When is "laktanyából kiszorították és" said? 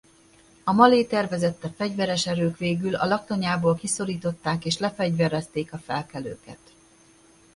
3.05-4.77